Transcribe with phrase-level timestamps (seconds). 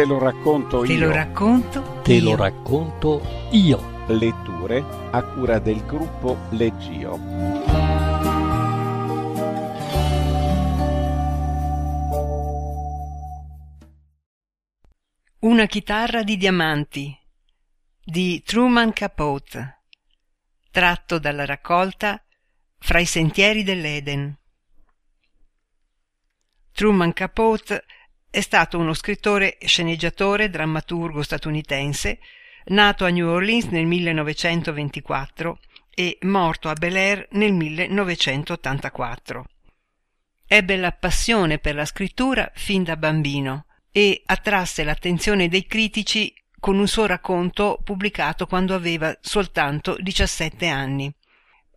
[0.00, 1.08] Te lo racconto Te io.
[1.08, 2.00] lo racconto.
[2.02, 2.30] Te io.
[2.30, 4.06] lo racconto io.
[4.06, 7.18] Letture a cura del gruppo Leggio.
[15.40, 17.14] Una chitarra di diamanti
[18.02, 19.82] di Truman Capote,
[20.70, 22.24] tratto dalla raccolta
[22.78, 24.34] Fra i sentieri dell'Eden.
[26.72, 27.84] Truman Capote
[28.30, 32.20] è stato uno scrittore, sceneggiatore, drammaturgo statunitense,
[32.66, 35.58] nato a New Orleans nel 1924
[35.92, 39.44] e morto a Bel Air nel 1984.
[40.46, 46.78] Ebbe la passione per la scrittura fin da bambino e attrasse l'attenzione dei critici con
[46.78, 51.12] un suo racconto pubblicato quando aveva soltanto 17 anni.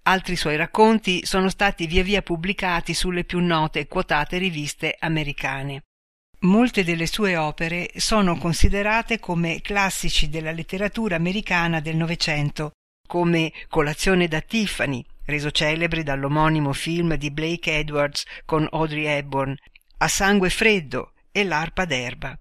[0.04, 5.86] Altri suoi racconti sono stati via via pubblicati sulle più note e quotate riviste americane.
[6.44, 12.74] Molte delle sue opere sono considerate come classici della letteratura americana del Novecento,
[13.08, 19.56] come Colazione da Tiffany, reso celebre dall'omonimo film di Blake Edwards con Audrey Hepburn,
[20.00, 22.38] A sangue freddo e L'arpa d'erba.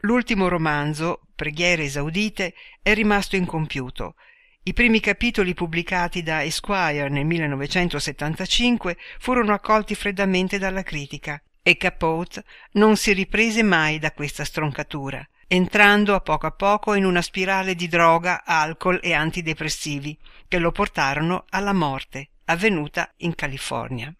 [0.00, 2.52] L'ultimo romanzo, Preghiere esaudite,
[2.82, 4.16] è rimasto incompiuto.
[4.64, 12.44] I primi capitoli pubblicati da Esquire nel 1975 furono accolti freddamente dalla critica e Capote
[12.72, 17.74] non si riprese mai da questa stroncatura, entrando a poco a poco in una spirale
[17.74, 20.18] di droga, alcol e antidepressivi
[20.48, 24.12] che lo portarono alla morte, avvenuta in California.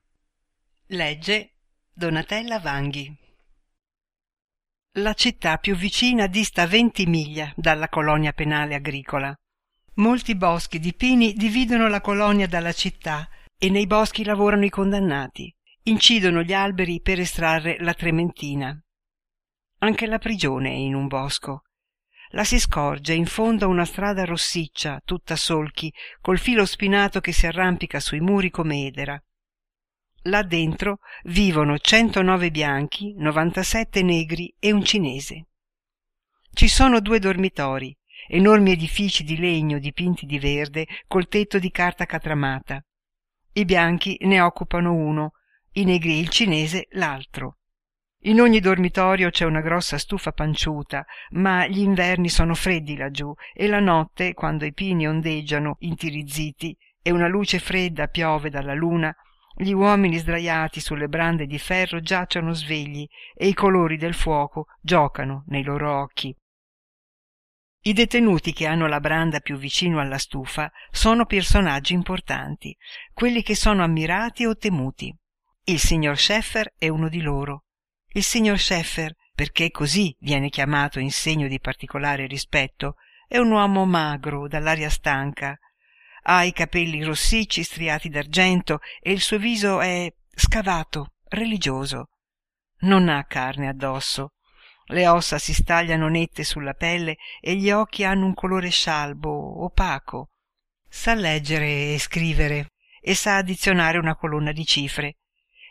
[0.87, 1.55] Legge
[1.93, 3.17] Donatella Vanghi.
[4.97, 9.35] La città più vicina dista 20 miglia dalla colonia penale agricola.
[9.95, 15.55] Molti boschi di pini dividono la colonia dalla città e nei boschi lavorano i condannati.
[15.85, 18.81] Incidono gli alberi per estrarre la trementina.
[19.79, 21.65] Anche la prigione è in un bosco.
[22.35, 27.33] La si scorge in fondo a una strada rossiccia, tutta solchi, col filo spinato che
[27.33, 29.21] si arrampica sui muri come edera.
[30.27, 35.47] Là dentro vivono 109 bianchi, 97 negri e un cinese.
[36.53, 37.93] Ci sono due dormitori,
[38.29, 42.81] enormi edifici di legno dipinti di verde col tetto di carta catramata.
[43.55, 45.33] I bianchi ne occupano uno,
[45.73, 47.57] i negri il cinese l'altro.
[48.25, 53.67] In ogni dormitorio c'è una grossa stufa panciuta, ma gli inverni sono freddi laggiù e
[53.67, 59.15] la notte, quando i pini ondeggiano intirizziti e una luce fredda piove dalla luna,
[59.55, 65.45] gli uomini sdraiati sulle brande di ferro giacciono svegli e i colori del fuoco giocano
[65.49, 66.35] nei loro occhi.
[67.85, 72.77] I detenuti che hanno la branda più vicino alla stufa sono personaggi importanti,
[73.13, 75.13] quelli che sono ammirati o temuti.
[75.65, 77.67] Il signor Scheffer è uno di loro.
[78.15, 82.97] Il signor Scheffer, perché così viene chiamato in segno di particolare rispetto,
[83.29, 85.57] è un uomo magro, dall'aria stanca.
[86.25, 92.09] Ha i capelli rossicci striati d'argento e il suo viso è scavato, religioso.
[92.81, 94.33] Non ha carne addosso.
[94.87, 100.31] Le ossa si stagliano nette sulla pelle e gli occhi hanno un colore scialbo, opaco.
[100.89, 105.19] Sa leggere e scrivere e sa addizionare una colonna di cifre.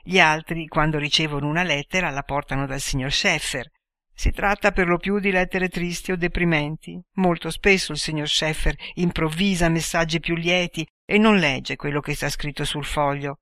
[0.04, 3.70] Gli altri, quando ricevono una lettera, la portano dal signor Scheffer.
[4.14, 7.00] Si tratta per lo più di lettere tristi o deprimenti.
[7.14, 12.30] Molto spesso il signor Scheffer improvvisa messaggi più lieti e non legge quello che sta
[12.30, 13.40] scritto sul foglio.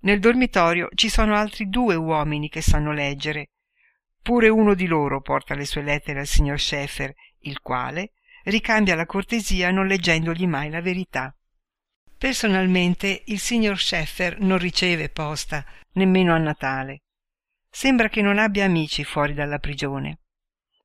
[0.00, 3.48] Nel dormitorio ci sono altri due uomini che sanno leggere.
[4.22, 8.12] Pure uno di loro porta le sue lettere al signor Scheffer, il quale
[8.44, 11.34] ricambia la cortesia non leggendogli mai la verità.
[12.24, 15.62] Personalmente il signor Scheffer non riceve posta,
[15.92, 17.02] nemmeno a Natale.
[17.68, 20.20] Sembra che non abbia amici fuori dalla prigione.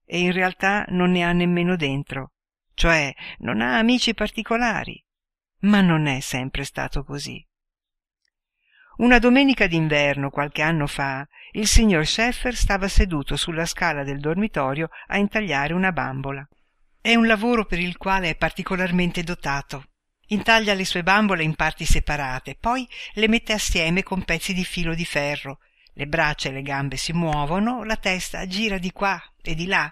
[0.04, 2.34] E in realtà non ne ha nemmeno dentro,
[2.74, 5.02] cioè non ha amici particolari.
[5.60, 7.42] Ma non è sempre stato così.
[8.98, 14.90] Una domenica d'inverno, qualche anno fa, il signor Scheffer stava seduto sulla scala del dormitorio
[15.08, 16.46] a intagliare una bambola.
[17.00, 19.86] È un lavoro per il quale è particolarmente dotato.
[20.32, 24.94] Intaglia le sue bambole in parti separate, poi le mette assieme con pezzi di filo
[24.94, 25.60] di ferro.
[25.94, 29.92] Le braccia e le gambe si muovono, la testa gira di qua e di là.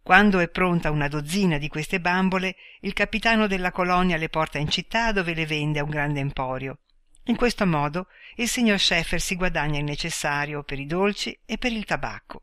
[0.00, 4.68] Quando è pronta una dozzina di queste bambole, il capitano della colonia le porta in
[4.68, 6.78] città dove le vende a un grande emporio.
[7.24, 8.06] In questo modo
[8.36, 12.42] il signor Scheffer si guadagna il necessario per i dolci e per il tabacco.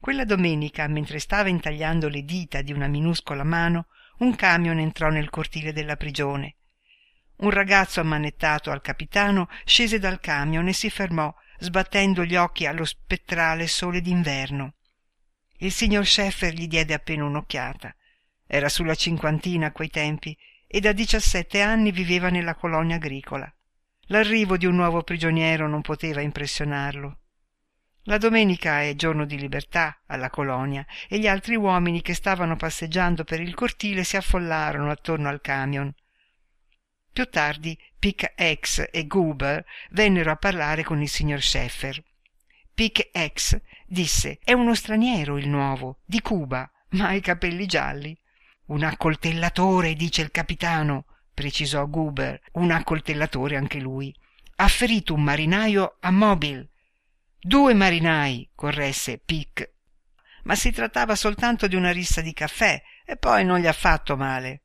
[0.00, 3.86] Quella domenica, mentre stava intagliando le dita di una minuscola mano,
[4.18, 6.56] un camion entrò nel cortile della prigione.
[7.36, 12.84] Un ragazzo ammanettato al capitano scese dal camion e si fermò, sbattendo gli occhi allo
[12.84, 14.74] spettrale sole d'inverno.
[15.58, 17.94] Il signor Sheffer gli diede appena un'occhiata.
[18.46, 20.36] Era sulla cinquantina a quei tempi
[20.66, 23.52] e da diciassette anni viveva nella colonia agricola.
[24.08, 27.20] L'arrivo di un nuovo prigioniero non poteva impressionarlo.
[28.06, 33.24] La domenica è giorno di libertà alla colonia e gli altri uomini che stavano passeggiando
[33.24, 35.90] per il cortile si affollarono attorno al camion.
[37.10, 42.02] Più tardi Pick X e Goober vennero a parlare con il signor Sheffer.
[42.74, 48.14] Pick X disse è uno straniero il nuovo, di Cuba, ma ha i capelli gialli.
[48.66, 54.14] Un accoltellatore, dice il capitano, precisò Goober, un accoltellatore anche lui.
[54.56, 56.68] Ha ferito un marinaio a Mobile
[57.46, 59.70] Due marinai, corresse Pic.
[60.44, 64.16] Ma si trattava soltanto di una rissa di caffè e poi non gli ha fatto
[64.16, 64.62] male.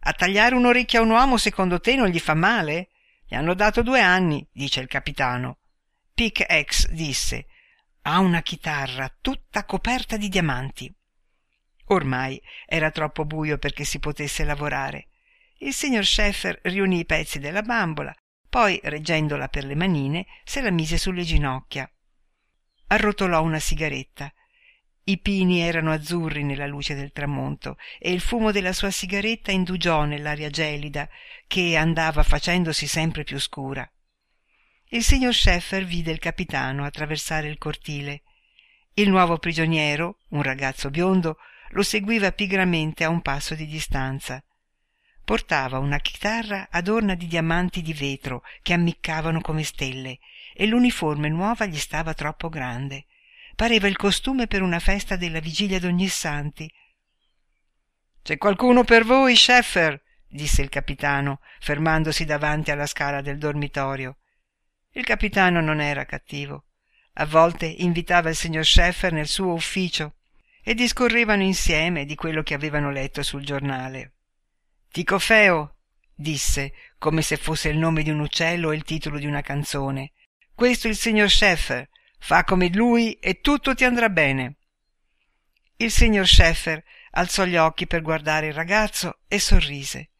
[0.00, 2.88] A tagliare un'orecchia a un uomo secondo te non gli fa male?
[3.26, 5.58] Gli hanno dato due anni, dice il capitano.
[6.14, 7.44] Pic X disse
[8.00, 10.90] ha una chitarra tutta coperta di diamanti.
[11.88, 15.08] Ormai era troppo buio perché si potesse lavorare.
[15.58, 18.14] Il signor Scheffer riunì i pezzi della bambola,
[18.48, 21.86] poi, reggendola per le manine, se la mise sulle ginocchia
[22.88, 24.32] arrotolò una sigaretta.
[25.04, 30.04] I pini erano azzurri nella luce del tramonto e il fumo della sua sigaretta indugiò
[30.04, 31.08] nell'aria gelida
[31.46, 33.90] che andava facendosi sempre più scura.
[34.90, 38.22] Il signor Scheffer vide il capitano attraversare il cortile.
[38.94, 41.38] Il nuovo prigioniero, un ragazzo biondo,
[41.70, 44.42] lo seguiva pigramente a un passo di distanza.
[45.24, 50.18] Portava una chitarra adorna di diamanti di vetro che ammiccavano come stelle
[50.60, 53.06] e l'uniforme nuova gli stava troppo grande.
[53.54, 56.68] Pareva il costume per una festa della vigilia d'Ognissanti.
[58.22, 60.02] C'è qualcuno per voi, Scheffer?
[60.26, 64.16] disse il capitano, fermandosi davanti alla scala del dormitorio.
[64.90, 66.64] Il capitano non era cattivo.
[67.14, 70.16] A volte invitava il signor Scheffer nel suo ufficio
[70.60, 74.14] e discorrevano insieme di quello che avevano letto sul giornale.
[74.90, 75.76] Ticofeo,
[76.12, 80.14] disse, come se fosse il nome di un uccello o il titolo di una canzone,
[80.58, 81.88] questo il signor Scheffer.
[82.18, 84.56] Fa come lui e tutto ti andrà bene.
[85.76, 86.82] Il signor Scheffer
[87.12, 90.10] alzò gli occhi per guardare il ragazzo e sorrise.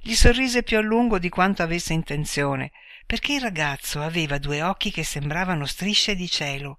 [0.00, 2.72] Gli sorrise più a lungo di quanto avesse intenzione,
[3.06, 6.78] perché il ragazzo aveva due occhi che sembravano strisce di cielo,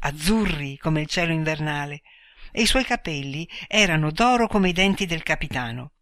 [0.00, 2.02] azzurri come il cielo invernale,
[2.50, 5.92] e i suoi capelli erano d'oro come i denti del capitano.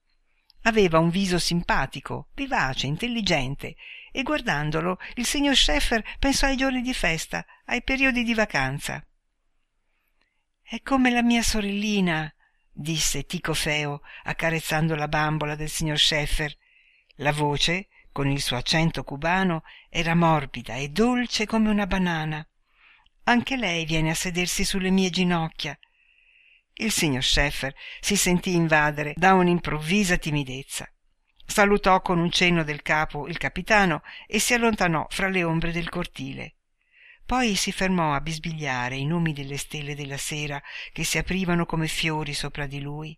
[0.63, 3.77] Aveva un viso simpatico, vivace, intelligente
[4.13, 9.05] e guardandolo il signor Scheffer pensò ai giorni di festa, ai periodi di vacanza.
[10.63, 12.33] È come la mia sorellina,
[12.73, 16.57] disse Ticofeo, accarezzando la bambola del signor Scheffer.
[17.17, 22.47] La voce, con il suo accento cubano, era morbida e dolce come una banana.
[23.25, 25.79] Anche lei viene a sedersi sulle mie ginocchia.
[26.75, 30.91] Il signor Scheffer si sentì invadere da un'improvvisa timidezza
[31.51, 35.91] salutò con un cenno del capo il capitano e si allontanò fra le ombre del
[35.91, 36.55] cortile.
[37.27, 40.61] Poi si fermò a bisbigliare i nomi delle stelle della sera
[40.93, 43.17] che si aprivano come fiori sopra di lui.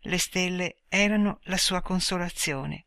[0.00, 2.86] Le stelle erano la sua consolazione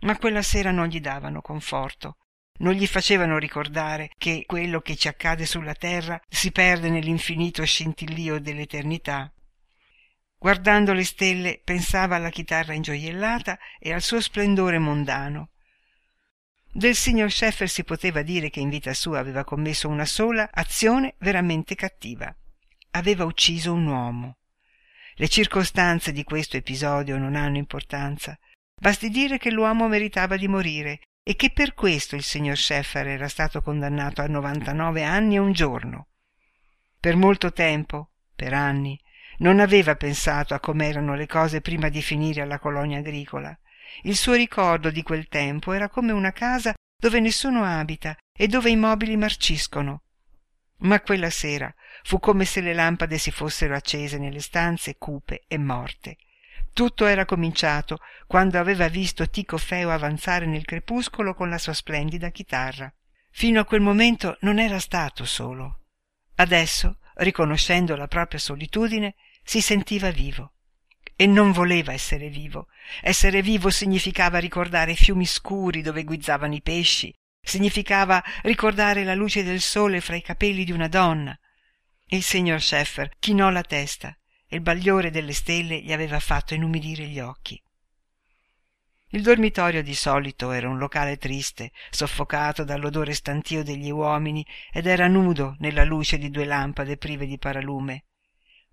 [0.00, 2.16] ma quella sera non gli davano conforto.
[2.60, 8.38] Non gli facevano ricordare che quello che ci accade sulla terra si perde nell'infinito scintillio
[8.38, 9.32] dell'eternità
[10.40, 15.50] guardando le stelle pensava alla chitarra ingioiellata e al suo splendore mondano.
[16.72, 21.16] Del signor Scheffer si poteva dire che in vita sua aveva commesso una sola azione
[21.18, 22.34] veramente cattiva.
[22.92, 24.38] Aveva ucciso un uomo.
[25.16, 28.38] Le circostanze di questo episodio non hanno importanza.
[28.74, 33.28] Basti dire che l'uomo meritava di morire e che per questo il signor Scheffer era
[33.28, 36.08] stato condannato a novantanove anni e un giorno.
[36.98, 38.98] Per molto tempo per anni
[39.40, 43.56] non aveva pensato a com'erano le cose prima di finire alla colonia agricola.
[44.02, 48.70] Il suo ricordo di quel tempo era come una casa dove nessuno abita e dove
[48.70, 50.02] i mobili marciscono.
[50.82, 55.58] Ma quella sera fu come se le lampade si fossero accese nelle stanze cupe e
[55.58, 56.16] morte.
[56.72, 62.30] Tutto era cominciato quando aveva visto Tico Feo avanzare nel crepuscolo con la sua splendida
[62.30, 62.92] chitarra.
[63.30, 65.80] Fino a quel momento non era stato solo.
[66.36, 70.52] Adesso, riconoscendo la propria solitudine, si sentiva vivo
[71.20, 72.68] e non voleva essere vivo.
[73.02, 79.60] Essere vivo significava ricordare fiumi scuri dove guizzavano i pesci, significava ricordare la luce del
[79.60, 81.38] sole fra i capelli di una donna.
[82.06, 84.16] Il signor Scheffer chinò la testa
[84.48, 87.62] e il bagliore delle stelle gli aveva fatto inumidire gli occhi.
[89.08, 94.42] Il dormitorio di solito era un locale triste, soffocato dall'odore stantio degli uomini
[94.72, 98.04] ed era nudo nella luce di due lampade prive di paralume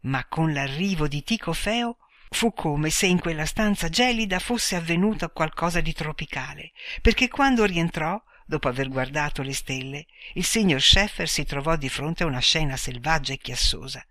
[0.08, 1.98] ma con l'arrivo di Tico Feo
[2.30, 6.72] fu come se in quella stanza gelida fosse avvenuto qualcosa di tropicale,
[7.02, 12.24] perché quando rientrò, dopo aver guardato le stelle, il signor Scheffer si trovò di fronte
[12.24, 14.06] a una scena selvaggia e chiassosa.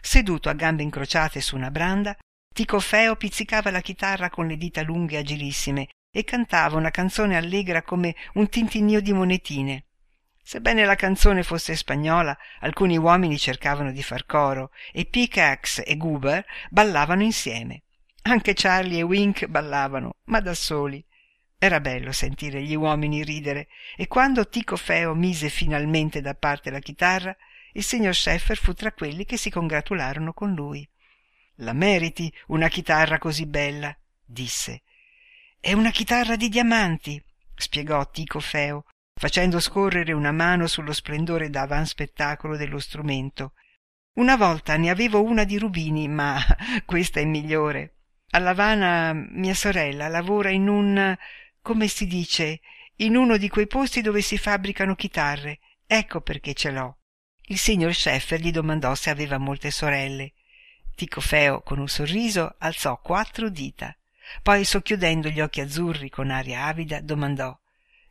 [0.00, 2.16] Seduto a gambe incrociate su una branda,
[2.52, 7.82] Tico Feo pizzicava la chitarra con le dita lunghe agilissime e cantava una canzone allegra
[7.82, 9.84] come un tintinnio di monetine.
[10.42, 16.44] Sebbene la canzone fosse spagnola, alcuni uomini cercavano di far coro e Pickaxe e Guber
[16.70, 17.82] ballavano insieme.
[18.22, 21.04] Anche Charlie e Wink ballavano, ma da soli.
[21.58, 26.78] Era bello sentire gli uomini ridere e quando Tico Feo mise finalmente da parte la
[26.78, 27.36] chitarra,
[27.72, 30.88] il signor Scheffer fu tra quelli che si congratularono con lui.
[31.56, 33.94] La meriti una chitarra così bella,
[34.24, 34.82] disse.
[35.60, 37.22] È una chitarra di diamanti,
[37.54, 38.86] spiegò Tico Feo,
[39.20, 43.52] facendo scorrere una mano sullo splendore d'avan spettacolo dello strumento.
[44.14, 46.40] Una volta ne avevo una di rubini, ma
[46.86, 47.96] questa è migliore.
[48.30, 51.14] A Lavana mia sorella lavora in un
[51.60, 52.60] come si dice,
[52.96, 55.58] in uno di quei posti dove si fabbricano chitarre.
[55.86, 57.00] Ecco perché ce l'ho.
[57.42, 60.32] Il signor Scheffer gli domandò se aveva molte sorelle.
[60.94, 63.94] Tico Feo, con un sorriso, alzò quattro dita.
[64.42, 67.59] Poi, socchiudendo gli occhi azzurri con aria avida, domandò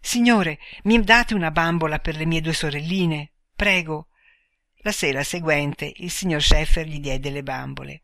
[0.01, 3.31] Signore, mi date una bambola per le mie due sorelline?
[3.55, 4.07] Prego.
[4.83, 8.01] La sera seguente il signor Scheffer gli diede le bambole.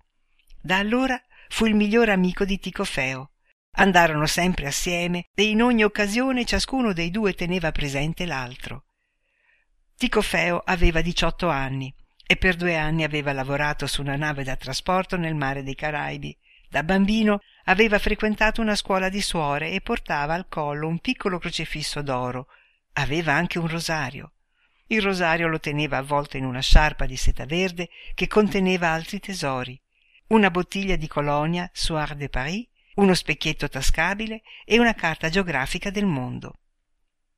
[0.62, 3.32] Da allora fu il migliore amico di Tico Feo.
[3.78, 8.86] Andarono sempre assieme e in ogni occasione ciascuno dei due teneva presente l'altro.
[9.96, 11.94] Tico Feo aveva diciotto anni
[12.28, 16.38] e per due anni aveva lavorato su una nave da trasporto nel mare dei Caraibi.
[16.70, 22.02] Da bambino aveva frequentato una scuola di suore e portava al collo un piccolo crocifisso
[22.02, 22.48] d'oro.
[22.94, 24.34] Aveva anche un rosario.
[24.88, 29.80] Il rosario lo teneva avvolto in una sciarpa di seta verde che conteneva altri tesori.
[30.28, 36.06] Una bottiglia di colonia Soir de Paris, uno specchietto tascabile e una carta geografica del
[36.06, 36.60] mondo.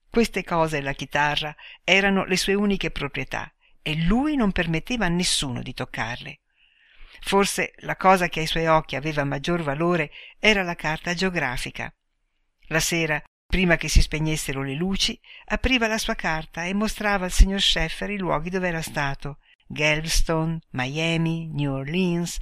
[0.09, 5.09] Queste cose e la chitarra erano le sue uniche proprietà e lui non permetteva a
[5.09, 6.39] nessuno di toccarle.
[7.21, 11.93] Forse la cosa che ai suoi occhi aveva maggior valore era la carta geografica.
[12.67, 17.31] La sera, prima che si spegnessero le luci, apriva la sua carta e mostrava al
[17.31, 22.37] signor Scheffer i luoghi dove era stato Galveston, Miami, New Orleans,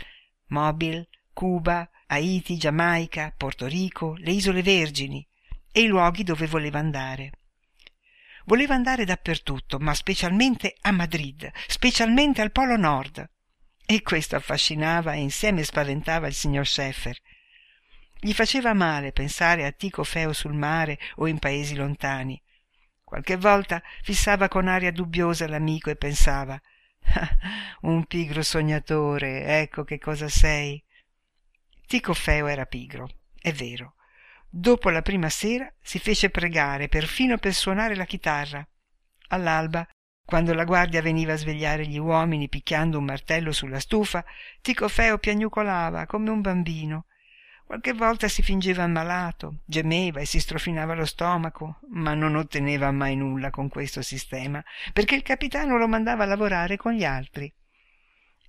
[0.47, 5.27] Mobile, Cuba, Haiti, Giamaica, Porto Rico, le isole Vergini
[5.71, 7.31] e i luoghi dove voleva andare.
[8.45, 13.27] Voleva andare dappertutto, ma specialmente a Madrid, specialmente al Polo Nord.
[13.85, 17.17] E questo affascinava e insieme spaventava il signor Scheffer.
[18.19, 22.41] Gli faceva male pensare a Tico Feo sul mare o in paesi lontani.
[23.03, 26.59] Qualche volta fissava con aria dubbiosa l'amico e pensava
[27.13, 27.37] ah,
[27.81, 30.83] un pigro sognatore, ecco che cosa sei.
[31.85, 33.07] Tico Feo era pigro,
[33.39, 33.93] è vero.
[34.49, 38.67] Dopo la prima sera si fece pregare perfino per suonare la chitarra.
[39.27, 39.87] All'alba
[40.25, 44.25] quando la guardia veniva a svegliare gli uomini picchiando un martello sulla stufa,
[44.61, 47.05] Tico Feo piagnucolava come un bambino.
[47.63, 53.15] Qualche volta si fingeva ammalato, gemeva e si strofinava lo stomaco, ma non otteneva mai
[53.15, 54.63] nulla con questo sistema,
[54.93, 57.51] perché il capitano lo mandava a lavorare con gli altri.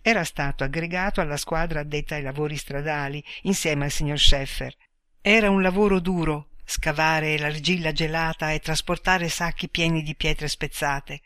[0.03, 4.75] Era stato aggregato alla squadra addetta ai lavori stradali, insieme al signor Scheffer.
[5.21, 11.23] Era un lavoro duro, scavare l'argilla gelata e trasportare sacchi pieni di pietre spezzate.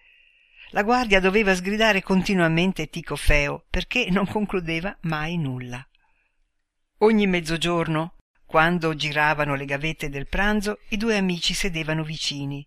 [0.72, 5.84] La guardia doveva sgridare continuamente Tico Feo perché non concludeva mai nulla.
[6.98, 8.14] Ogni mezzogiorno,
[8.46, 12.64] quando giravano le gavette del pranzo, i due amici sedevano vicini.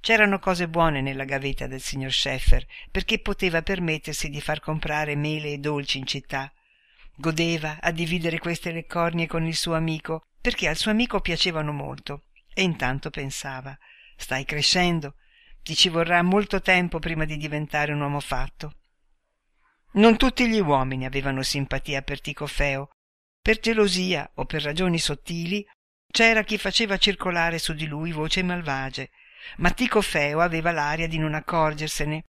[0.00, 5.52] C'erano cose buone nella gavetta del signor Scheffer, perché poteva permettersi di far comprare mele
[5.52, 6.52] e dolci in città.
[7.16, 11.72] Godeva a dividere queste le cornie con il suo amico, perché al suo amico piacevano
[11.72, 12.24] molto.
[12.54, 13.76] E intanto pensava:
[14.16, 15.14] Stai crescendo,
[15.62, 18.74] ti ci vorrà molto tempo prima di diventare un uomo fatto.
[19.92, 22.90] Non tutti gli uomini avevano simpatia per Tico Feo.
[23.40, 25.66] Per gelosia o per ragioni sottili
[26.10, 29.10] c'era chi faceva circolare su di lui voci malvagie,
[29.58, 32.24] ma Tico Feo aveva l'aria di non accorgersene.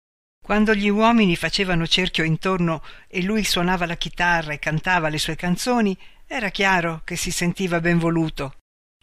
[0.43, 5.35] Quando gli uomini facevano cerchio intorno e lui suonava la chitarra e cantava le sue
[5.35, 8.55] canzoni, era chiaro che si sentiva ben voluto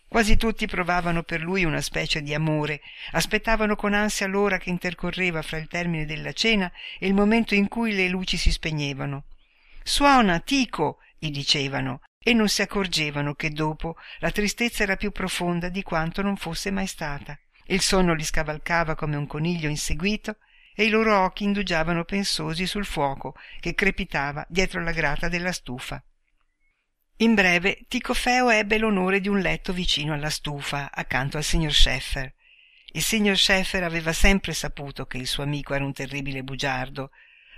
[0.08, 2.80] Quasi tutti provavano per lui una specie di amore,
[3.12, 7.68] aspettavano con ansia l'ora che intercorreva fra il termine della cena e il momento in
[7.68, 9.24] cui le luci si spegnevano.
[9.82, 15.68] Suona, Tico, gli dicevano, e non si accorgevano che dopo la tristezza era più profonda
[15.68, 17.38] di quanto non fosse mai stata.
[17.66, 20.36] Il sonno li scavalcava come un coniglio inseguito
[20.74, 26.02] e i loro occhi indugiavano pensosi sul fuoco che crepitava dietro la grata della stufa.
[27.20, 32.32] In breve, Ticofeo ebbe l'onore di un letto vicino alla stufa, accanto al signor Scheffer.
[32.92, 37.10] Il signor Scheffer aveva sempre saputo che il suo amico era un terribile bugiardo,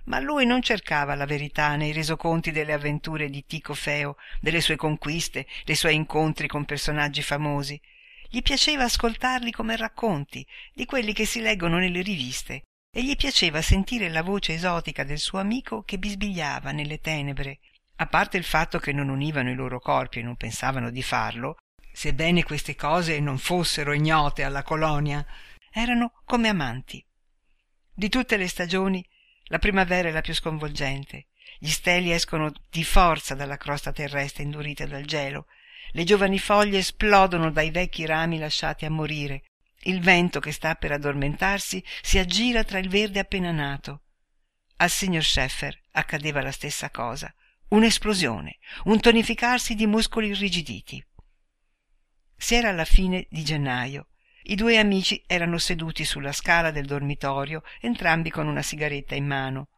[0.04, 5.46] ma lui non cercava la verità nei resoconti delle avventure di Ticofeo, delle sue conquiste,
[5.66, 7.78] dei suoi incontri con personaggi famosi.
[8.30, 13.60] Gli piaceva ascoltarli come racconti, di quelli che si leggono nelle riviste, e gli piaceva
[13.60, 17.58] sentire la voce esotica del suo amico che bisbigliava nelle tenebre,
[18.00, 21.56] a parte il fatto che non univano i loro corpi e non pensavano di farlo,
[21.92, 25.24] sebbene queste cose non fossero ignote alla colonia,
[25.70, 27.04] erano come amanti.
[27.92, 29.06] Di tutte le stagioni,
[29.44, 31.26] la primavera è la più sconvolgente.
[31.58, 35.46] Gli steli escono di forza dalla crosta terrestre indurita dal gelo.
[35.90, 39.42] Le giovani foglie esplodono dai vecchi rami lasciati a morire.
[39.82, 44.04] Il vento che sta per addormentarsi si aggira tra il verde appena nato.
[44.76, 47.30] Al signor Scheffer accadeva la stessa cosa
[47.70, 51.04] un'esplosione, un tonificarsi di muscoli irrigiditi.
[52.36, 54.08] Si era alla fine di gennaio.
[54.44, 59.68] I due amici erano seduti sulla scala del dormitorio, entrambi con una sigaretta in mano.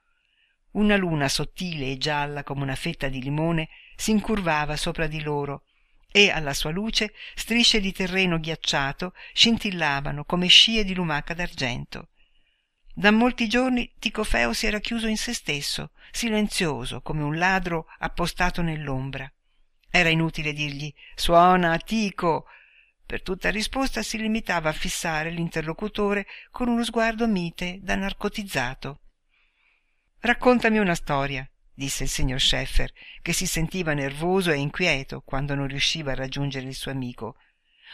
[0.73, 5.65] Una luna sottile e gialla come una fetta di limone si incurvava sopra di loro
[6.11, 12.09] e alla sua luce strisce di terreno ghiacciato scintillavano come scie di lumaca d'argento.
[12.95, 18.61] Da molti giorni Ticofeo si era chiuso in se stesso, silenzioso come un ladro appostato
[18.61, 19.31] nell'ombra.
[19.91, 22.47] Era inutile dirgli Suona, Tico.
[23.07, 29.01] Per tutta risposta si limitava a fissare l'interlocutore con uno sguardo mite da narcotizzato.
[30.21, 35.67] Raccontami una storia, disse il signor Scheffer, che si sentiva nervoso e inquieto quando non
[35.67, 37.37] riusciva a raggiungere il suo amico.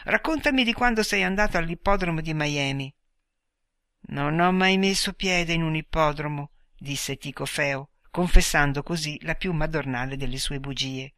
[0.05, 2.93] Raccontami di quando sei andato all'ippodromo di Miami.
[4.11, 10.17] Non ho mai messo piede in un ippodromo, disse Ticofeo, confessando così la più madornale
[10.17, 11.13] delle sue bugie.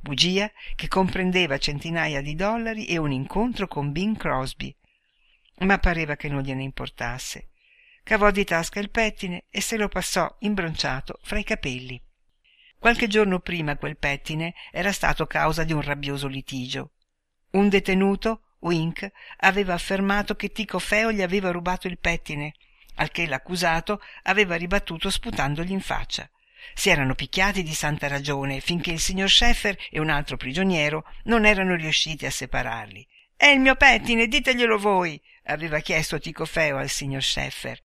[0.00, 4.74] Bugia che comprendeva centinaia di dollari e un incontro con Bing Crosby.
[5.60, 7.48] Ma pareva che non gliene importasse.
[8.04, 12.00] Cavò di tasca il pettine e se lo passò imbronciato fra i capelli.
[12.78, 16.92] Qualche giorno prima quel pettine era stato causa di un rabbioso litigio.
[17.50, 22.54] Un detenuto Wink aveva affermato che Tico Feo gli aveva rubato il pettine,
[22.96, 26.28] al che l'accusato aveva ribattuto sputandogli in faccia.
[26.74, 31.46] Si erano picchiati di santa ragione finché il signor Scheffer e un altro prigioniero non
[31.46, 33.06] erano riusciti a separarli.
[33.36, 37.80] È il mio pettine, diteglielo voi, aveva chiesto Tico Feo al signor Scheffer.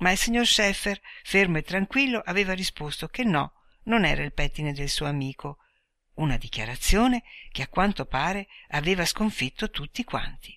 [0.00, 4.72] Ma il signor Scheffer, fermo e tranquillo, aveva risposto che no, non era il pettine
[4.72, 5.58] del suo amico,
[6.18, 10.56] una dichiarazione che a quanto pare aveva sconfitto tutti quanti.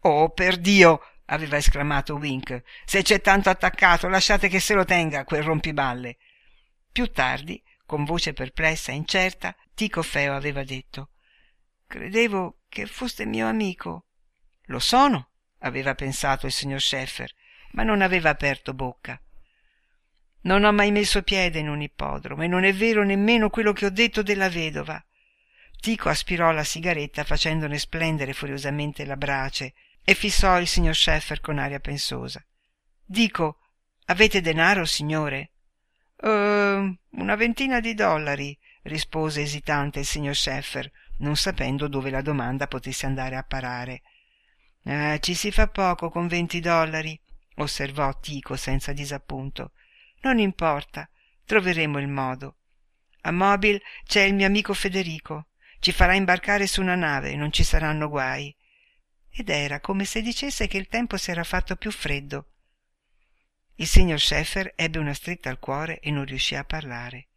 [0.00, 1.00] Oh, per Dio!
[1.26, 2.62] aveva esclamato Wink.
[2.84, 6.18] Se c'è tanto attaccato, lasciate che se lo tenga quel rompiballe.
[6.90, 11.10] Più tardi, con voce perplessa e incerta, Tico Feo aveva detto
[11.86, 14.06] Credevo che foste mio amico.
[14.66, 17.30] Lo sono, aveva pensato il signor Scheffer,
[17.72, 19.20] ma non aveva aperto bocca.
[20.42, 23.86] Non ho mai messo piede in un ippodromo e non è vero nemmeno quello che
[23.86, 25.02] ho detto della vedova.
[25.80, 29.74] Tico aspirò la sigaretta facendone splendere furiosamente la brace
[30.04, 32.44] e fissò il signor Scheffer con aria pensosa.
[33.04, 33.58] Dico,
[34.06, 35.50] avete denaro, signore?
[36.16, 42.66] Uh, una ventina di dollari, rispose esitante il signor Scheffer, non sapendo dove la domanda
[42.66, 44.02] potesse andare a parare.
[44.84, 47.18] Eh, ci si fa poco con venti dollari,
[47.56, 49.72] osservò Tico senza disappunto.
[50.22, 51.08] Non importa,
[51.44, 52.56] troveremo il modo.
[53.22, 55.48] A Mobile c'è il mio amico Federico.
[55.80, 58.54] Ci farà imbarcare su una nave non ci saranno guai.
[59.28, 62.46] Ed era come se dicesse che il tempo si era fatto più freddo.
[63.76, 67.28] Il signor Scheffer ebbe una stretta al cuore e non riuscì a parlare.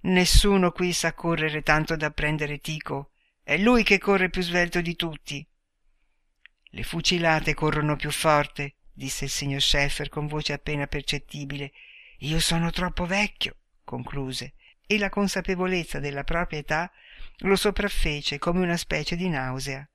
[0.00, 3.12] Nessuno qui sa correre tanto da prendere Tico.
[3.42, 5.46] È lui che corre più svelto di tutti.
[6.62, 11.72] Le fucilate corrono più forte, disse il signor Scheffer con voce appena percettibile
[12.24, 14.54] io sono troppo vecchio, concluse,
[14.86, 16.90] e la consapevolezza della propria età
[17.38, 19.86] lo sopraffece come una specie di nausea.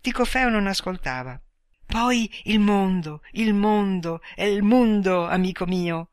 [0.00, 1.40] Ticofeo non ascoltava.
[1.86, 6.10] Poi il mondo, il mondo, è il mondo, amico mio.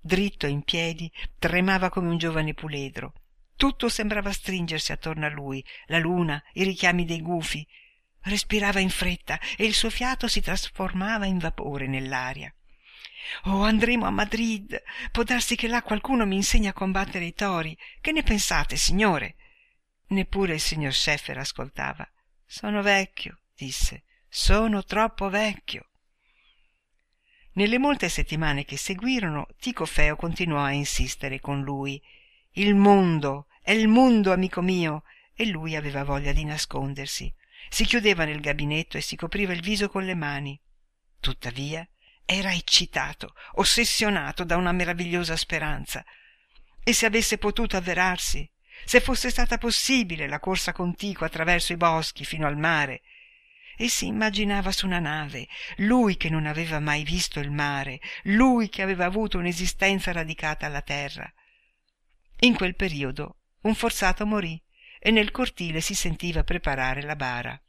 [0.00, 3.14] Dritto in piedi, tremava come un giovane puledro.
[3.56, 7.66] Tutto sembrava stringersi attorno a lui, la luna, i richiami dei gufi.
[8.22, 12.52] Respirava in fretta e il suo fiato si trasformava in vapore nell'aria.
[13.42, 14.82] Oh, andremo a Madrid.
[15.10, 17.76] Può darsi che là qualcuno mi insegni a combattere i tori.
[18.00, 19.36] Che ne pensate, signore?
[20.08, 22.08] Neppure il signor Scheffer ascoltava.
[22.46, 24.04] Sono vecchio, disse.
[24.28, 25.88] Sono troppo vecchio.
[27.54, 32.02] Nelle molte settimane che seguirono, Tico Feo continuò a insistere con lui.
[32.52, 35.04] Il mondo, è il mondo, amico mio!
[35.34, 37.32] E lui aveva voglia di nascondersi.
[37.68, 40.60] Si chiudeva nel gabinetto e si copriva il viso con le mani.
[41.18, 41.88] Tuttavia
[42.24, 46.04] era eccitato, ossessionato da una meravigliosa speranza.
[46.82, 48.48] E se avesse potuto avverarsi,
[48.84, 53.02] se fosse stata possibile la corsa contigua attraverso i boschi fino al mare,
[53.76, 58.68] e si immaginava su una nave, lui che non aveva mai visto il mare, lui
[58.68, 61.30] che aveva avuto un'esistenza radicata alla terra.
[62.40, 64.60] In quel periodo un forzato morì
[64.98, 67.60] e nel cortile si sentiva preparare la bara.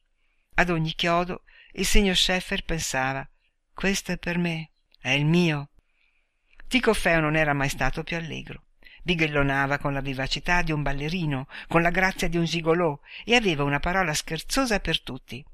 [0.55, 3.27] Ad ogni chiodo il signor Scheffer pensava
[3.75, 5.71] questo è per me, è il mio.
[6.67, 8.63] Tico Feo non era mai stato più allegro.
[9.03, 13.63] Bighellonava con la vivacità di un ballerino, con la grazia di un gigolò e aveva
[13.63, 15.45] una parola scherzosa per tutti.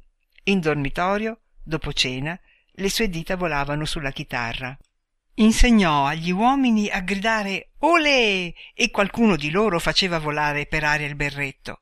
[0.44, 2.40] In dormitorio, dopo cena,
[2.74, 4.78] le sue dita volavano sulla chitarra.
[5.36, 8.54] Insegnò agli uomini a gridare Olè!
[8.76, 11.82] e qualcuno di loro faceva volare per aria il berretto.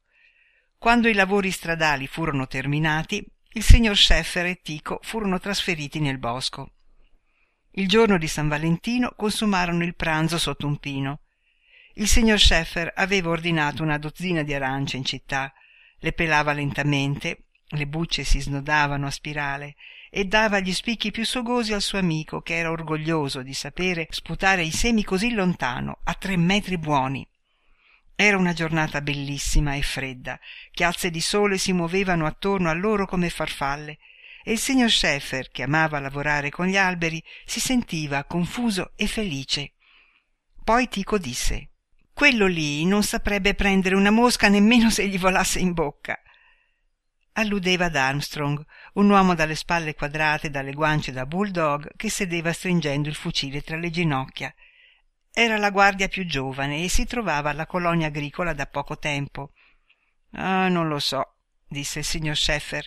[0.77, 6.71] Quando i lavori stradali furono terminati, il signor Scheffer e Tico furono trasferiti nel bosco.
[7.71, 11.23] Il giorno di San Valentino consumarono il pranzo sotto un pino.
[11.95, 15.51] Il signor Scheffer aveva ordinato una dozzina di arance in città,
[15.99, 19.75] le pelava lentamente le bucce si snodavano a spirale
[20.09, 24.63] e dava gli spicchi più sogosi al suo amico che era orgoglioso di sapere sputare
[24.63, 27.27] i semi così lontano a tre metri buoni
[28.21, 30.37] era una giornata bellissima e fredda
[30.71, 33.97] chiazze di sole si muovevano attorno a loro come farfalle
[34.43, 39.73] e il signor Scheffer, che amava lavorare con gli alberi, si sentiva confuso e felice.
[40.63, 41.69] Poi Tico disse
[42.13, 46.19] Quello lì non saprebbe prendere una mosca nemmeno se gli volasse in bocca
[47.39, 48.61] alludeva ad Armstrong,
[48.95, 53.61] un uomo dalle spalle quadrate e dalle guance da bulldog che sedeva stringendo il fucile
[53.61, 54.53] tra le ginocchia.
[55.41, 59.53] Era la guardia più giovane e si trovava alla colonia agricola da poco tempo.
[60.31, 62.85] Ah, non lo so, disse il signor Scheffer.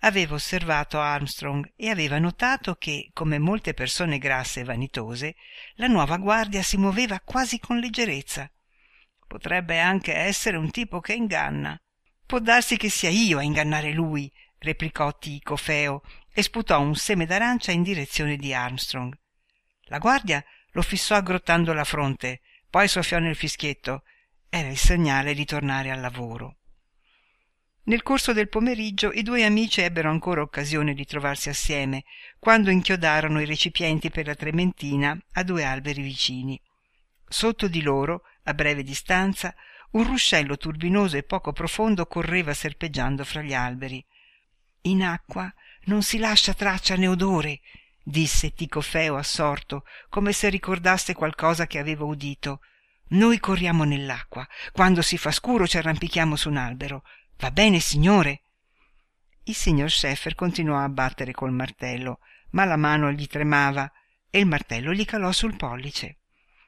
[0.00, 5.36] Aveva osservato Armstrong e aveva notato che, come molte persone grasse e vanitose,
[5.76, 8.50] la nuova guardia si muoveva quasi con leggerezza.
[9.26, 11.80] Potrebbe anche essere un tipo che inganna.
[12.26, 16.02] Può darsi che sia io a ingannare lui, replicò Tico Feo
[16.34, 19.18] e sputò un seme d'arancia in direzione di Armstrong.
[19.84, 20.44] La guardia
[20.78, 24.04] lo fissò aggrottando la fronte, poi soffiò nel fischietto.
[24.48, 26.58] Era il segnale di tornare al lavoro.
[27.88, 32.04] Nel corso del pomeriggio i due amici ebbero ancora occasione di trovarsi assieme,
[32.38, 36.60] quando inchiodarono i recipienti per la trementina a due alberi vicini.
[37.26, 39.52] Sotto di loro, a breve distanza,
[39.92, 44.04] un ruscello turbinoso e poco profondo correva serpeggiando fra gli alberi
[44.82, 45.52] in acqua
[45.84, 47.60] non si lascia traccia né odore
[48.08, 52.60] disse ticofeo assorto come se ricordasse qualcosa che aveva udito.
[53.10, 54.46] Noi corriamo nell'acqua.
[54.72, 57.02] Quando si fa scuro ci arrampichiamo su un albero.
[57.38, 58.42] Va bene signore?
[59.44, 63.90] Il signor Scheffer continuò a battere col martello ma la mano gli tremava
[64.30, 66.18] e il martello gli calò sul pollice.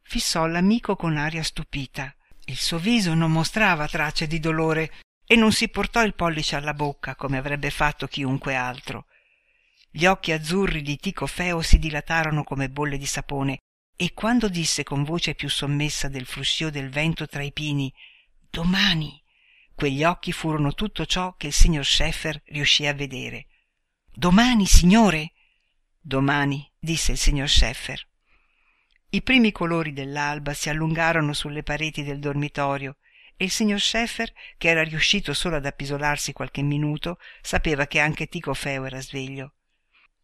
[0.02, 2.14] Fissò l'amico con aria stupita.
[2.46, 4.92] Il suo viso non mostrava tracce di dolore
[5.24, 9.06] e non si portò il pollice alla bocca come avrebbe fatto chiunque altro.
[9.92, 13.58] Gli occhi azzurri di Tico Feo si dilatarono come bolle di sapone
[13.96, 17.92] e quando disse con voce più sommessa del fruscio del vento tra i pini
[18.48, 19.20] Domani,
[19.74, 23.46] quegli occhi furono tutto ciò che il signor Scheffer riuscì a vedere.
[24.12, 25.32] Domani, signore?
[26.00, 28.06] Domani, disse il signor Scheffer.
[29.10, 32.96] I primi colori dell'alba si allungarono sulle pareti del dormitorio
[33.36, 38.28] e il signor Scheffer, che era riuscito solo ad appisolarsi qualche minuto, sapeva che anche
[38.28, 39.54] Tico Feo era sveglio.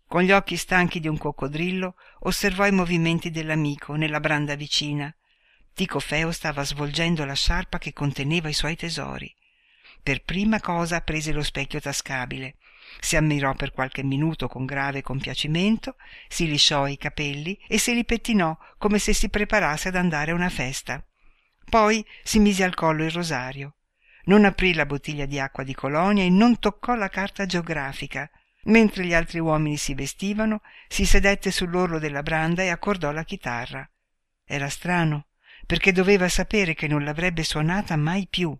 [0.09, 5.12] Con gli occhi stanchi di un coccodrillo osservò i movimenti dell'amico nella branda vicina.
[5.75, 9.35] Tico Feo stava svolgendo la sciarpa che conteneva i suoi tesori.
[10.03, 12.57] Per prima cosa prese lo specchio tascabile
[13.01, 15.97] si ammirò per qualche minuto con grave compiacimento
[16.29, 20.35] si lisciò i capelli e se li pettinò come se si preparasse ad andare a
[20.35, 21.05] una festa
[21.69, 23.75] poi si mise al collo il rosario
[24.25, 28.31] non aprì la bottiglia di acqua di colonia e non toccò la carta geografica
[28.66, 33.88] mentre gli altri uomini si vestivano si sedette sull'orlo della branda e accordò la chitarra.
[34.44, 35.26] Era strano
[35.66, 38.57] perché doveva sapere che non l'avrebbe suonata mai più.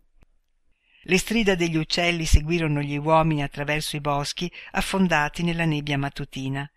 [1.03, 6.69] Le strida degli uccelli seguirono gli uomini attraverso i boschi affondati nella nebbia mattutina.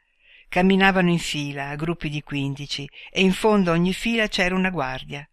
[0.47, 4.69] Camminavano in fila a gruppi di quindici e in fondo a ogni fila c'era una
[4.69, 5.28] guardia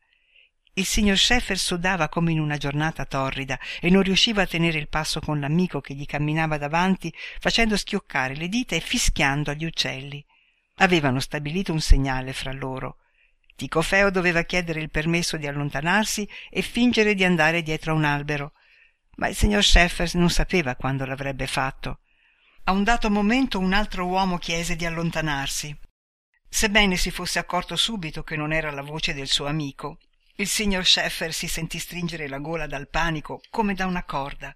[0.78, 4.88] il signor Scheffer sudava come in una giornata torrida e non riusciva a tenere il
[4.88, 10.24] passo con l'amico che gli camminava davanti facendo schioccare le dita e fischiando agli uccelli
[10.78, 12.98] Avevano stabilito un segnale fra loro.
[13.54, 18.52] Ticofeo doveva chiedere il permesso di allontanarsi e fingere di andare dietro a un albero,
[19.16, 22.00] ma il signor Scheffers non sapeva quando l'avrebbe fatto.
[22.64, 25.74] A un dato momento un altro uomo chiese di allontanarsi.
[26.46, 29.98] Sebbene si fosse accorto subito che non era la voce del suo amico,
[30.38, 34.54] il signor Scheffer si sentì stringere la gola dal panico come da una corda.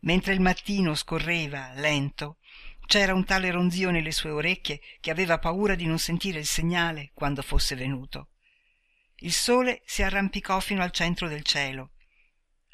[0.00, 2.38] Mentre il mattino scorreva, lento,
[2.86, 7.12] c'era un tale ronzio nelle sue orecchie che aveva paura di non sentire il segnale
[7.14, 8.30] quando fosse venuto.
[9.18, 11.92] Il sole si arrampicò fino al centro del cielo.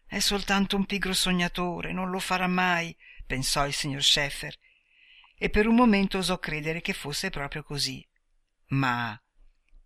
[0.06, 4.56] È soltanto un pigro sognatore, non lo farà mai, pensò il signor Scheffer,
[5.36, 8.06] e per un momento osò credere che fosse proprio così.
[8.68, 9.20] Ma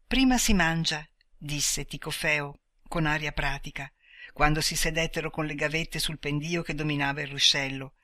[0.06, 1.04] prima si mangia,
[1.42, 3.90] disse Ticofeo con aria pratica,
[4.34, 7.94] quando si sedettero con le gavette sul pendio che dominava il ruscello.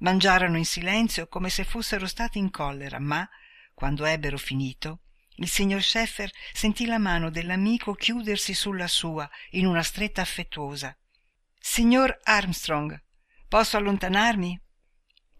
[0.00, 3.26] Mangiarono in silenzio come se fossero stati in collera, ma,
[3.72, 5.00] quando ebbero finito,
[5.36, 10.94] il signor Scheffer sentì la mano dell'amico chiudersi sulla sua in una stretta affettuosa.
[11.58, 13.02] Signor Armstrong,
[13.48, 14.60] posso allontanarmi?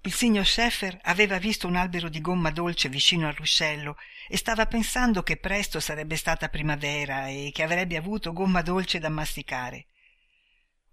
[0.08, 4.64] Il signor Scheffer aveva visto un albero di gomma dolce vicino al ruscello e stava
[4.64, 9.88] pensando che presto sarebbe stata primavera e che avrebbe avuto gomma dolce da masticare.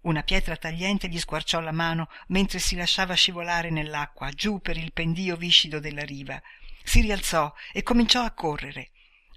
[0.02, 4.92] Una pietra tagliente gli squarciò la mano mentre si lasciava scivolare nell'acqua giù per il
[4.92, 6.38] pendio viscido della riva.
[6.84, 8.90] Si rialzò e cominciò a correre.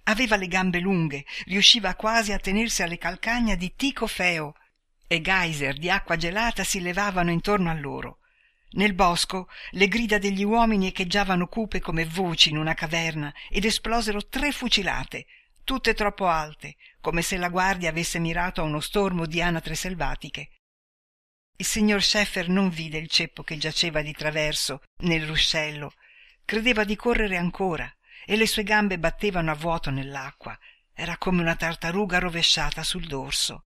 [0.04, 4.56] Aveva le gambe lunghe, riusciva quasi a tenersi alle calcagna di Tico Feo
[5.08, 8.19] e geyser di acqua gelata si levavano intorno a loro.
[8.72, 14.28] Nel bosco le grida degli uomini echeggiavano cupe come voci in una caverna ed esplosero
[14.28, 15.26] tre fucilate,
[15.64, 20.50] tutte troppo alte, come se la guardia avesse mirato a uno stormo di anatre selvatiche.
[21.56, 25.94] Il signor Scheffer non vide il ceppo che giaceva di traverso nel ruscello.
[26.46, 27.92] Credeva di correre ancora
[28.26, 30.58] e le sue gambe battevano a vuoto nell'acqua.
[30.94, 33.66] Era come una tartaruga rovesciata sul dorso.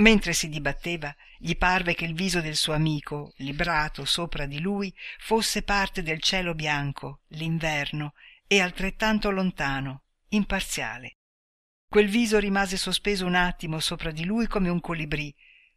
[0.00, 4.92] Mentre si dibatteva, gli parve che il viso del suo amico, librato sopra di lui,
[5.18, 8.14] fosse parte del cielo bianco, l'inverno,
[8.46, 11.16] e altrettanto lontano, imparziale.
[11.88, 15.34] Quel viso rimase sospeso un attimo sopra di lui come un colibrì,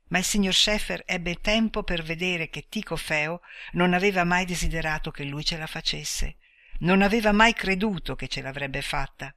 [0.08, 3.42] ma il signor Scheffer ebbe tempo per vedere che Tico Feo
[3.74, 6.38] non aveva mai desiderato che lui ce la facesse,
[6.80, 9.34] non aveva mai creduto che ce l'avrebbe fatta,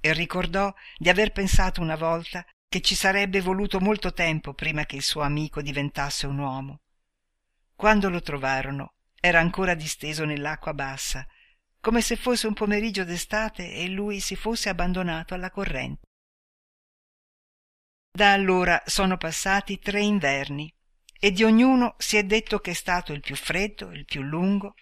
[0.00, 4.96] e ricordò di aver pensato una volta che ci sarebbe voluto molto tempo prima che
[4.96, 6.80] il suo amico diventasse un uomo.
[7.74, 11.26] Quando lo trovarono era ancora disteso nell'acqua bassa,
[11.80, 16.06] come se fosse un pomeriggio d'estate e lui si fosse abbandonato alla corrente.
[18.10, 20.74] Da allora sono passati tre inverni
[21.20, 24.76] e di ognuno si è detto che è stato il più freddo, il più lungo,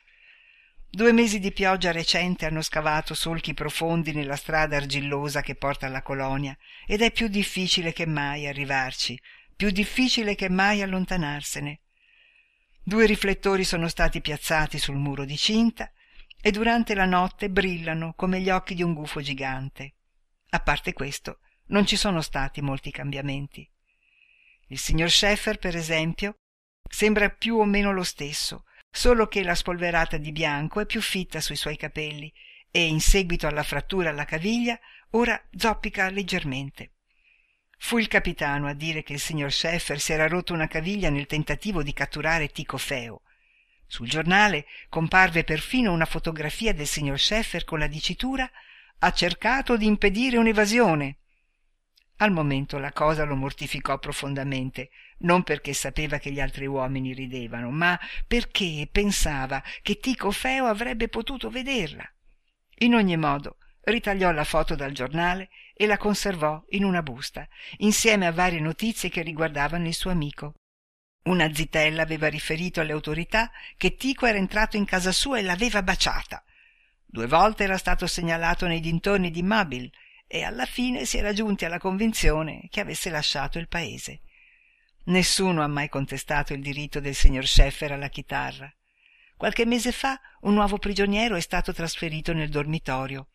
[0.92, 6.02] Due mesi di pioggia recente hanno scavato solchi profondi nella strada argillosa che porta alla
[6.02, 9.16] colonia ed è più difficile che mai arrivarci,
[9.54, 11.82] più difficile che mai allontanarsene.
[12.82, 15.92] Due riflettori sono stati piazzati sul muro di cinta
[16.40, 19.94] e durante la notte brillano come gli occhi di un gufo gigante.
[20.48, 23.64] A parte questo, non ci sono stati molti cambiamenti.
[24.66, 26.40] Il signor Scheffer, per esempio,
[26.88, 31.40] sembra più o meno lo stesso, solo che la spolverata di bianco è più fitta
[31.40, 32.32] sui suoi capelli
[32.70, 34.78] e in seguito alla frattura alla caviglia
[35.10, 36.92] ora zoppica leggermente.
[37.78, 41.26] Fu il capitano a dire che il signor Scheffer si era rotto una caviglia nel
[41.26, 43.22] tentativo di catturare Tico Feo.
[43.86, 48.48] Sul giornale comparve perfino una fotografia del signor Scheffer con la dicitura
[48.98, 51.19] ha cercato di impedire un'evasione
[52.20, 57.70] al momento la cosa lo mortificò profondamente non perché sapeva che gli altri uomini ridevano,
[57.70, 62.04] ma perché pensava che Tico Feo avrebbe potuto vederla.
[62.78, 67.46] In ogni modo, ritagliò la foto dal giornale e la conservò in una busta,
[67.78, 70.54] insieme a varie notizie che riguardavano il suo amico.
[71.24, 75.82] Una zitella aveva riferito alle autorità che Tico era entrato in casa sua e l'aveva
[75.82, 76.42] baciata.
[77.04, 79.90] Due volte era stato segnalato nei dintorni di Mabil
[80.32, 84.20] e alla fine si era giunti alla convinzione che avesse lasciato il paese.
[85.06, 88.72] Nessuno ha mai contestato il diritto del signor Scheffer alla chitarra.
[89.36, 93.30] Qualche mese fa un nuovo prigioniero è stato trasferito nel dormitorio.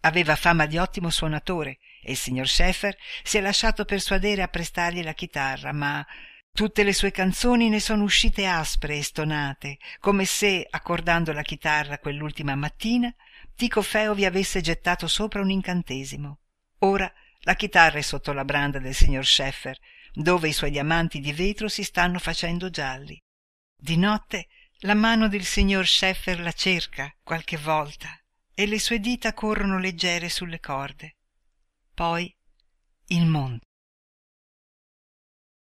[0.00, 5.04] Aveva fama di ottimo suonatore e il signor Scheffer si è lasciato persuadere a prestargli
[5.04, 6.04] la chitarra, ma
[6.50, 11.98] tutte le sue canzoni ne sono uscite aspre e stonate, come se, accordando la chitarra
[11.98, 13.14] quell'ultima mattina,
[13.56, 16.38] Tico Feo vi avesse gettato sopra un incantesimo.
[16.80, 19.78] Ora la chitarra è sotto la branda del signor Scheffer
[20.12, 23.20] dove i suoi diamanti di vetro si stanno facendo gialli.
[23.76, 24.48] Di notte
[24.80, 28.16] la mano del signor Scheffer la cerca qualche volta
[28.54, 31.16] e le sue dita corrono leggere sulle corde
[31.94, 32.34] poi
[33.06, 33.64] il mondo